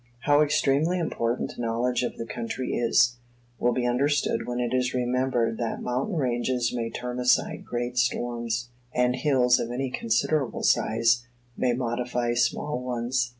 How 0.21 0.41
extremely 0.41 0.97
important 0.97 1.53
a 1.55 1.61
knowledge 1.61 2.01
of 2.01 2.17
the 2.17 2.25
country 2.25 2.73
is, 2.73 3.17
will 3.59 3.71
be 3.71 3.85
understood 3.85 4.47
when 4.47 4.59
it 4.59 4.73
is 4.73 4.95
remembered 4.95 5.59
that 5.59 5.83
mountain 5.83 6.15
ranges 6.15 6.73
may 6.73 6.89
turn 6.89 7.19
aside 7.19 7.65
great 7.65 7.99
storms, 7.99 8.69
and 8.95 9.15
hills 9.15 9.59
of 9.59 9.69
any 9.69 9.91
considerable 9.91 10.63
size 10.63 11.27
may 11.55 11.73
modify 11.73 12.33
small 12.33 12.81
ones. 12.81 13.29